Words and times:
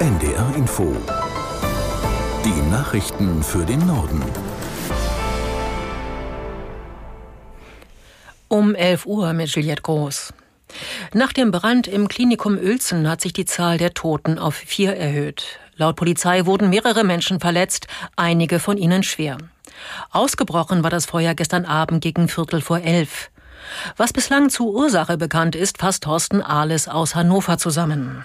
NDR 0.00 0.54
Info. 0.56 0.96
Die 2.42 2.70
Nachrichten 2.70 3.42
für 3.42 3.66
den 3.66 3.86
Norden. 3.86 4.24
Um 8.48 8.74
11 8.74 9.04
Uhr 9.04 9.34
mit 9.34 9.50
Juliette 9.50 9.82
Groß. 9.82 10.32
Nach 11.12 11.34
dem 11.34 11.50
Brand 11.50 11.86
im 11.86 12.08
Klinikum 12.08 12.56
Uelzen 12.56 13.10
hat 13.10 13.20
sich 13.20 13.34
die 13.34 13.44
Zahl 13.44 13.76
der 13.76 13.92
Toten 13.92 14.38
auf 14.38 14.54
vier 14.54 14.96
erhöht. 14.96 15.58
Laut 15.76 15.96
Polizei 15.96 16.46
wurden 16.46 16.70
mehrere 16.70 17.04
Menschen 17.04 17.38
verletzt, 17.38 17.86
einige 18.16 18.58
von 18.58 18.78
ihnen 18.78 19.02
schwer. 19.02 19.36
Ausgebrochen 20.12 20.82
war 20.82 20.90
das 20.90 21.04
Feuer 21.04 21.34
gestern 21.34 21.66
Abend 21.66 22.02
gegen 22.02 22.28
Viertel 22.28 22.62
vor 22.62 22.80
elf. 22.80 23.30
Was 23.98 24.14
bislang 24.14 24.48
zur 24.48 24.72
Ursache 24.72 25.18
bekannt 25.18 25.54
ist, 25.54 25.76
fasst 25.76 26.04
Thorsten 26.04 26.40
Ahles 26.40 26.88
aus 26.88 27.14
Hannover 27.14 27.58
zusammen. 27.58 28.24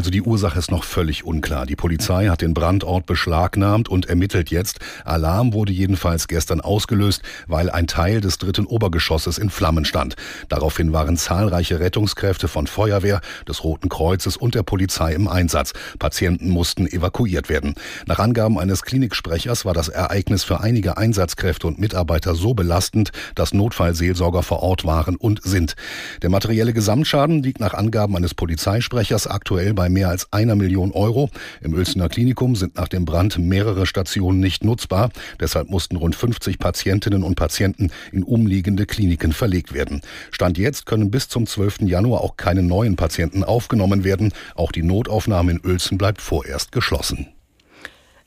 Also 0.00 0.10
die 0.10 0.22
Ursache 0.22 0.58
ist 0.58 0.70
noch 0.70 0.84
völlig 0.84 1.24
unklar. 1.24 1.66
Die 1.66 1.76
Polizei 1.76 2.28
hat 2.28 2.40
den 2.40 2.54
Brandort 2.54 3.04
beschlagnahmt 3.04 3.90
und 3.90 4.06
ermittelt 4.06 4.50
jetzt. 4.50 4.78
Alarm 5.04 5.52
wurde 5.52 5.74
jedenfalls 5.74 6.26
gestern 6.26 6.62
ausgelöst, 6.62 7.20
weil 7.48 7.68
ein 7.68 7.86
Teil 7.86 8.22
des 8.22 8.38
dritten 8.38 8.64
Obergeschosses 8.64 9.36
in 9.36 9.50
Flammen 9.50 9.84
stand. 9.84 10.16
Daraufhin 10.48 10.94
waren 10.94 11.18
zahlreiche 11.18 11.80
Rettungskräfte 11.80 12.48
von 12.48 12.66
Feuerwehr, 12.66 13.20
des 13.46 13.62
Roten 13.62 13.90
Kreuzes 13.90 14.38
und 14.38 14.54
der 14.54 14.62
Polizei 14.62 15.12
im 15.12 15.28
Einsatz. 15.28 15.74
Patienten 15.98 16.48
mussten 16.48 16.86
evakuiert 16.86 17.50
werden. 17.50 17.74
Nach 18.06 18.20
Angaben 18.20 18.58
eines 18.58 18.80
Kliniksprechers 18.80 19.66
war 19.66 19.74
das 19.74 19.88
Ereignis 19.88 20.44
für 20.44 20.60
einige 20.60 20.96
Einsatzkräfte 20.96 21.66
und 21.66 21.78
Mitarbeiter 21.78 22.34
so 22.34 22.54
belastend, 22.54 23.10
dass 23.34 23.52
Notfallseelsorger 23.52 24.42
vor 24.42 24.62
Ort 24.62 24.86
waren 24.86 25.16
und 25.16 25.42
sind. 25.42 25.76
Der 26.22 26.30
materielle 26.30 26.72
Gesamtschaden 26.72 27.42
liegt 27.42 27.60
nach 27.60 27.74
Angaben 27.74 28.16
eines 28.16 28.32
Polizeisprechers 28.32 29.26
aktuell 29.26 29.74
bei 29.74 29.89
mehr 29.92 30.08
als 30.08 30.32
einer 30.32 30.56
Million 30.56 30.92
Euro. 30.92 31.30
Im 31.62 31.74
Uelzener 31.74 32.08
Klinikum 32.08 32.56
sind 32.56 32.76
nach 32.76 32.88
dem 32.88 33.04
Brand 33.04 33.38
mehrere 33.38 33.86
Stationen 33.86 34.40
nicht 34.40 34.64
nutzbar. 34.64 35.10
Deshalb 35.38 35.70
mussten 35.70 35.96
rund 35.96 36.14
50 36.14 36.58
Patientinnen 36.58 37.22
und 37.22 37.34
Patienten 37.34 37.90
in 38.12 38.22
umliegende 38.22 38.86
Kliniken 38.86 39.32
verlegt 39.32 39.72
werden. 39.72 40.02
Stand 40.30 40.58
jetzt 40.58 40.86
können 40.86 41.10
bis 41.10 41.28
zum 41.28 41.46
12. 41.46 41.82
Januar 41.82 42.20
auch 42.22 42.36
keine 42.36 42.62
neuen 42.62 42.96
Patienten 42.96 43.44
aufgenommen 43.44 44.04
werden. 44.04 44.32
Auch 44.54 44.72
die 44.72 44.82
Notaufnahme 44.82 45.52
in 45.52 45.60
Uelzen 45.64 45.98
bleibt 45.98 46.20
vorerst 46.20 46.72
geschlossen. 46.72 47.28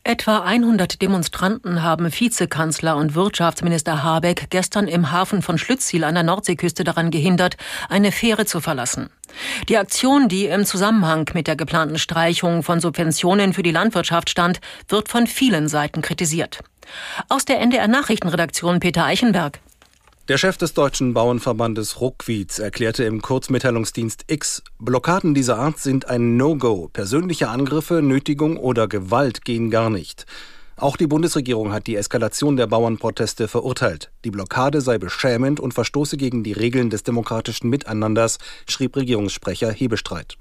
Etwa 0.05 0.39
100 0.39 1.01
Demonstranten 1.01 1.81
haben 1.81 2.11
Vizekanzler 2.11 2.97
und 2.97 3.15
Wirtschaftsminister 3.15 4.03
Habeck 4.03 4.47
gestern 4.49 4.89
im 4.89 5.13
Hafen 5.13 5.41
von 5.41 5.57
Schlütziel 5.57 6.03
an 6.03 6.15
der 6.15 6.23
Nordseeküste 6.23 6.83
daran 6.83 7.09
gehindert, 7.09 7.55
eine 7.87 8.11
Fähre 8.11 8.45
zu 8.45 8.59
verlassen. 8.59 9.09
Die 9.69 9.77
Aktion, 9.77 10.27
die 10.27 10.47
im 10.47 10.65
Zusammenhang 10.65 11.29
mit 11.33 11.47
der 11.47 11.55
geplanten 11.55 11.97
Streichung 11.97 12.63
von 12.63 12.81
Subventionen 12.81 13.53
für 13.53 13.63
die 13.63 13.71
Landwirtschaft 13.71 14.29
stand, 14.29 14.59
wird 14.89 15.07
von 15.07 15.25
vielen 15.25 15.69
Seiten 15.69 16.01
kritisiert. 16.01 16.59
Aus 17.29 17.45
der 17.45 17.61
NDR 17.61 17.87
Nachrichtenredaktion 17.87 18.81
Peter 18.81 19.05
Eichenberg. 19.05 19.61
Der 20.29 20.37
Chef 20.37 20.55
des 20.55 20.73
Deutschen 20.73 21.13
Bauernverbandes 21.13 21.99
Ruckwietz 21.99 22.57
erklärte 22.57 23.03
im 23.03 23.21
Kurzmitteilungsdienst 23.21 24.23
X, 24.27 24.63
Blockaden 24.79 25.33
dieser 25.33 25.57
Art 25.57 25.79
sind 25.79 26.07
ein 26.07 26.37
No-Go. 26.37 26.89
Persönliche 26.93 27.49
Angriffe, 27.49 28.01
Nötigung 28.01 28.55
oder 28.55 28.87
Gewalt 28.87 29.43
gehen 29.43 29.69
gar 29.69 29.89
nicht. 29.89 30.25
Auch 30.77 30.95
die 30.95 31.07
Bundesregierung 31.07 31.73
hat 31.73 31.87
die 31.87 31.97
Eskalation 31.97 32.55
der 32.55 32.67
Bauernproteste 32.67 33.49
verurteilt. 33.49 34.11
Die 34.23 34.31
Blockade 34.31 34.79
sei 34.79 34.97
beschämend 34.97 35.59
und 35.59 35.73
verstoße 35.73 36.15
gegen 36.15 36.41
die 36.41 36.53
Regeln 36.53 36.89
des 36.89 37.03
demokratischen 37.03 37.69
Miteinanders, 37.69 38.37
schrieb 38.65 38.95
Regierungssprecher 38.95 39.73
Hebestreit. 39.73 40.37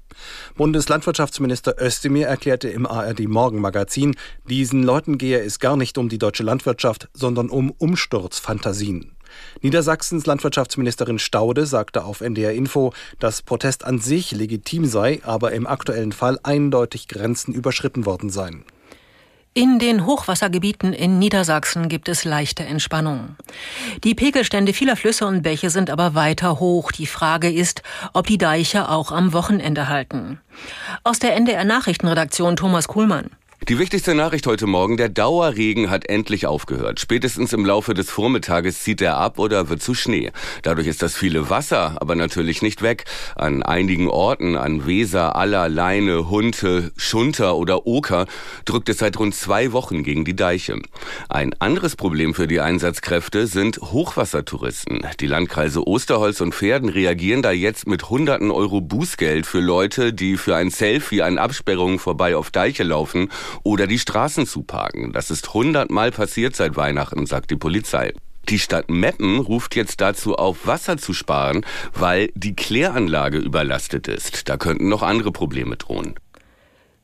Bundeslandwirtschaftsminister 0.55 1.75
Özdemir 1.77 2.27
erklärte 2.27 2.69
im 2.69 2.85
ARD 2.85 3.27
Morgenmagazin, 3.27 4.15
diesen 4.47 4.81
Leuten 4.81 5.17
gehe 5.17 5.41
es 5.41 5.59
gar 5.59 5.75
nicht 5.75 5.97
um 5.97 6.07
die 6.07 6.19
deutsche 6.19 6.43
Landwirtschaft, 6.43 7.09
sondern 7.13 7.49
um 7.49 7.69
Umsturzfantasien. 7.69 9.12
Niedersachsens 9.61 10.25
Landwirtschaftsministerin 10.25 11.19
Staude 11.19 11.65
sagte 11.65 12.03
auf 12.03 12.21
NDR 12.21 12.53
Info, 12.53 12.93
dass 13.19 13.41
Protest 13.41 13.85
an 13.85 13.99
sich 13.99 14.31
legitim 14.31 14.85
sei, 14.85 15.21
aber 15.23 15.51
im 15.51 15.67
aktuellen 15.67 16.11
Fall 16.11 16.39
eindeutig 16.43 17.07
Grenzen 17.07 17.53
überschritten 17.53 18.05
worden 18.05 18.29
seien. 18.29 18.65
In 19.55 19.77
den 19.77 20.07
Hochwassergebieten 20.07 20.93
in 20.93 21.19
Niedersachsen 21.19 21.87
gibt 21.87 22.09
es 22.09 22.23
leichte 22.23 22.63
Entspannung. 22.63 23.35
Die 24.03 24.15
Pegelstände 24.15 24.73
vieler 24.73 24.95
Flüsse 24.95 25.27
und 25.27 25.43
Bäche 25.43 25.69
sind 25.69 25.91
aber 25.91 26.15
weiter 26.15 26.59
hoch. 26.59 26.91
Die 26.91 27.05
Frage 27.05 27.51
ist, 27.51 27.83
ob 28.13 28.25
die 28.25 28.39
Deiche 28.39 28.89
auch 28.89 29.11
am 29.11 29.31
Wochenende 29.31 29.89
halten. 29.89 30.39
Aus 31.03 31.19
der 31.19 31.35
NDR 31.35 31.65
Nachrichtenredaktion 31.65 32.55
Thomas 32.55 32.87
Kuhlmann. 32.87 33.29
Die 33.69 33.79
wichtigste 33.79 34.13
Nachricht 34.13 34.45
heute 34.45 34.67
Morgen, 34.67 34.97
der 34.97 35.07
Dauerregen 35.07 35.89
hat 35.89 36.09
endlich 36.09 36.47
aufgehört. 36.47 36.99
Spätestens 36.99 37.53
im 37.53 37.65
Laufe 37.65 37.93
des 37.93 38.09
Vormittages 38.09 38.83
zieht 38.83 39.01
er 39.01 39.15
ab 39.15 39.39
oder 39.39 39.69
wird 39.69 39.81
zu 39.81 39.93
Schnee. 39.93 40.31
Dadurch 40.63 40.87
ist 40.87 41.01
das 41.01 41.15
viele 41.15 41.49
Wasser 41.49 41.95
aber 42.01 42.15
natürlich 42.17 42.61
nicht 42.61 42.81
weg. 42.81 43.05
An 43.37 43.63
einigen 43.63 44.09
Orten, 44.09 44.57
an 44.57 44.85
Weser, 44.85 45.37
Aller, 45.37 45.69
Leine, 45.69 46.29
Hunte, 46.29 46.91
Schunter 46.97 47.55
oder 47.55 47.87
Oker, 47.87 48.25
drückt 48.65 48.89
es 48.89 48.97
seit 48.97 49.17
rund 49.17 49.33
zwei 49.33 49.71
Wochen 49.71 50.03
gegen 50.03 50.25
die 50.25 50.35
Deiche. 50.35 50.81
Ein 51.29 51.55
anderes 51.59 51.95
Problem 51.95 52.33
für 52.33 52.47
die 52.47 52.59
Einsatzkräfte 52.59 53.47
sind 53.47 53.77
Hochwassertouristen. 53.77 55.07
Die 55.21 55.27
Landkreise 55.27 55.87
Osterholz 55.87 56.41
und 56.41 56.53
Pferden 56.53 56.89
reagieren 56.89 57.41
da 57.41 57.51
jetzt 57.51 57.87
mit 57.87 58.09
hunderten 58.09 58.51
Euro 58.51 58.81
Bußgeld 58.81 59.45
für 59.45 59.61
Leute, 59.61 60.11
die 60.11 60.35
für 60.35 60.57
ein 60.57 60.69
Selfie 60.69 61.21
an 61.21 61.37
Absperrungen 61.37 61.99
vorbei 61.99 62.35
auf 62.35 62.51
Deiche 62.51 62.83
laufen 62.83 63.29
oder 63.63 63.87
die 63.87 63.99
Straßen 63.99 64.47
zuparken. 64.47 65.13
Das 65.13 65.29
ist 65.29 65.53
hundertmal 65.53 66.11
passiert 66.11 66.55
seit 66.55 66.75
Weihnachten, 66.75 67.25
sagt 67.25 67.51
die 67.51 67.55
Polizei. 67.55 68.13
Die 68.49 68.59
Stadt 68.59 68.89
Meppen 68.89 69.39
ruft 69.39 69.75
jetzt 69.75 70.01
dazu 70.01 70.35
auf, 70.35 70.67
Wasser 70.67 70.97
zu 70.97 71.13
sparen, 71.13 71.65
weil 71.93 72.29
die 72.35 72.55
Kläranlage 72.55 73.37
überlastet 73.37 74.07
ist. 74.07 74.49
Da 74.49 74.57
könnten 74.57 74.89
noch 74.89 75.01
andere 75.01 75.31
Probleme 75.31 75.77
drohen. 75.77 76.15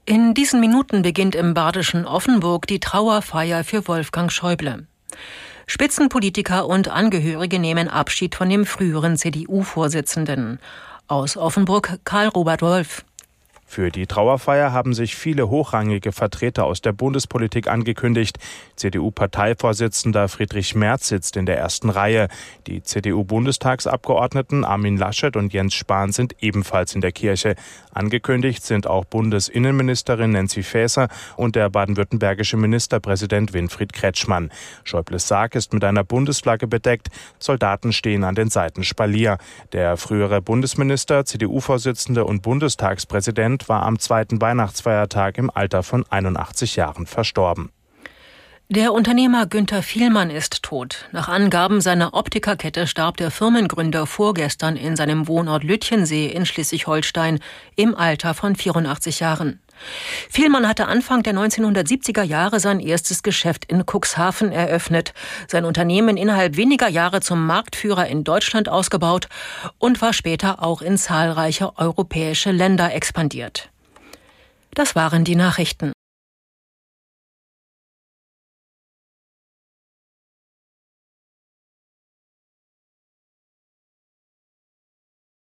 In 0.05 0.33
diesen 0.33 0.59
Minuten 0.59 1.01
beginnt 1.01 1.35
im 1.35 1.53
badischen 1.53 2.05
Offenburg 2.05 2.67
die 2.67 2.79
Trauerfeier 2.79 3.63
für 3.63 3.87
Wolfgang 3.87 4.31
Schäuble. 4.31 4.87
Spitzenpolitiker 5.67 6.67
und 6.67 6.87
Angehörige 6.87 7.59
nehmen 7.59 7.87
Abschied 7.87 8.33
von 8.33 8.49
dem 8.49 8.65
früheren 8.65 9.17
CDU-Vorsitzenden. 9.17 10.59
Aus 11.07 11.37
Offenburg 11.37 11.99
Karl 12.05 12.27
Robert 12.29 12.63
Wolf. 12.63 13.05
Für 13.71 13.91
die 13.91 14.07
Trauerfeier 14.07 14.73
haben 14.73 14.95
sich 14.95 15.15
viele 15.15 15.47
hochrangige 15.47 16.11
Vertreter 16.11 16.65
aus 16.65 16.81
der 16.81 16.91
Bundespolitik 16.91 17.67
angekündigt. 17.67 18.39
CDU-Parteivorsitzender 18.75 20.27
Friedrich 20.27 20.73
Merz 20.73 21.09
sitzt 21.09 21.37
in 21.37 21.45
der 21.45 21.59
ersten 21.59 21.91
Reihe. 21.91 22.29
Die 22.65 22.81
CDU-Bundestagsabgeordneten 22.81 24.65
Armin 24.65 24.97
Laschet 24.97 25.35
und 25.35 25.53
Jens 25.53 25.75
Spahn 25.75 26.11
sind 26.11 26.35
ebenfalls 26.41 26.95
in 26.95 27.01
der 27.01 27.11
Kirche. 27.11 27.53
Angekündigt 27.93 28.63
sind 28.63 28.87
auch 28.87 29.05
Bundesinnenministerin 29.05 30.31
Nancy 30.31 30.63
Faeser 30.63 31.07
und 31.37 31.55
der 31.55 31.69
baden-württembergische 31.69 32.57
Ministerpräsident 32.57 33.53
Winfried 33.53 33.93
Kretschmann. 33.93 34.49
Schäubles 34.83 35.27
Sarg 35.27 35.53
ist 35.53 35.73
mit 35.73 35.83
einer 35.83 36.03
Bundesflagge 36.03 36.65
bedeckt. 36.65 37.09
Soldaten 37.37 37.93
stehen 37.93 38.23
an 38.23 38.33
den 38.33 38.49
Seiten 38.49 38.83
Spalier. 38.83 39.37
Der 39.73 39.95
frühere 39.95 40.41
Bundesminister, 40.41 41.23
CDU-Vorsitzende 41.23 42.25
und 42.25 42.41
Bundestagspräsident 42.41 43.58
war 43.67 43.83
am 43.83 43.99
zweiten 43.99 44.39
Weihnachtsfeiertag 44.39 45.37
im 45.37 45.49
Alter 45.49 45.83
von 45.83 46.05
81 46.09 46.77
Jahren 46.77 47.07
verstorben. 47.07 47.71
Der 48.71 48.93
Unternehmer 48.93 49.47
Günther 49.47 49.81
Vielmann 49.81 50.29
ist 50.29 50.61
tot. 50.61 51.09
Nach 51.11 51.27
Angaben 51.27 51.81
seiner 51.81 52.13
Optikerkette 52.13 52.85
starb 52.85 53.17
der 53.17 53.31
Firmengründer 53.31 54.05
vorgestern 54.05 54.75
in 54.75 54.95
seinem 54.95 55.27
Wohnort 55.27 55.63
Lütchensee 55.63 56.27
in 56.27 56.45
Schleswig-Holstein 56.45 57.39
im 57.75 57.95
Alter 57.95 58.35
von 58.35 58.55
84 58.55 59.21
Jahren. 59.21 59.59
Vielmann 60.29 60.67
hatte 60.67 60.85
Anfang 60.85 61.23
der 61.23 61.33
1970er 61.33 62.21
Jahre 62.21 62.59
sein 62.59 62.79
erstes 62.79 63.23
Geschäft 63.23 63.65
in 63.65 63.85
Cuxhaven 63.87 64.51
eröffnet, 64.51 65.15
sein 65.47 65.65
Unternehmen 65.65 66.15
innerhalb 66.15 66.55
weniger 66.55 66.89
Jahre 66.89 67.21
zum 67.21 67.47
Marktführer 67.47 68.05
in 68.05 68.23
Deutschland 68.23 68.69
ausgebaut 68.69 69.29
und 69.79 69.99
war 69.99 70.13
später 70.13 70.61
auch 70.61 70.83
in 70.83 70.99
zahlreiche 70.99 71.75
europäische 71.79 72.51
Länder 72.51 72.93
expandiert. 72.93 73.71
Das 74.75 74.95
waren 74.95 75.23
die 75.23 75.35
Nachrichten. 75.35 75.91